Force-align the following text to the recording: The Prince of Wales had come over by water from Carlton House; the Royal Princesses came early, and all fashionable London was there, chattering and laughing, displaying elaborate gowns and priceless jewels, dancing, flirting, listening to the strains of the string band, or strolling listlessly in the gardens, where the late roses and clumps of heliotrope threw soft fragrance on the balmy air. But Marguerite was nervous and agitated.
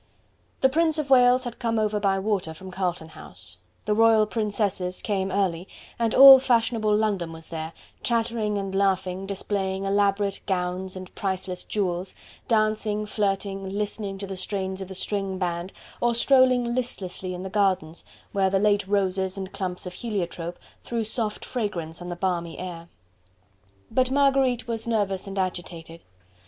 The 0.61 0.69
Prince 0.69 0.97
of 0.97 1.11
Wales 1.11 1.43
had 1.43 1.59
come 1.59 1.77
over 1.77 1.99
by 1.99 2.17
water 2.17 2.55
from 2.55 2.71
Carlton 2.71 3.09
House; 3.09 3.59
the 3.85 3.93
Royal 3.93 4.25
Princesses 4.25 4.99
came 4.99 5.31
early, 5.31 5.67
and 5.99 6.15
all 6.15 6.39
fashionable 6.39 6.95
London 6.97 7.31
was 7.31 7.49
there, 7.49 7.71
chattering 8.01 8.57
and 8.57 8.73
laughing, 8.73 9.27
displaying 9.27 9.83
elaborate 9.83 10.41
gowns 10.47 10.95
and 10.95 11.13
priceless 11.13 11.63
jewels, 11.63 12.15
dancing, 12.47 13.05
flirting, 13.05 13.69
listening 13.77 14.17
to 14.17 14.25
the 14.25 14.35
strains 14.35 14.81
of 14.81 14.87
the 14.87 14.95
string 14.95 15.37
band, 15.37 15.71
or 16.01 16.15
strolling 16.15 16.73
listlessly 16.73 17.35
in 17.35 17.43
the 17.43 17.49
gardens, 17.51 18.03
where 18.31 18.49
the 18.49 18.57
late 18.57 18.87
roses 18.87 19.37
and 19.37 19.51
clumps 19.53 19.85
of 19.85 19.93
heliotrope 19.93 20.57
threw 20.81 21.03
soft 21.03 21.45
fragrance 21.45 22.01
on 22.01 22.07
the 22.07 22.15
balmy 22.15 22.57
air. 22.57 22.87
But 23.91 24.09
Marguerite 24.09 24.67
was 24.67 24.87
nervous 24.87 25.27
and 25.27 25.37
agitated. 25.37 26.01